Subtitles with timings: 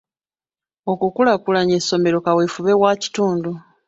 [0.91, 3.51] Okukulaakulanya essomero kaweefube wa kitundu.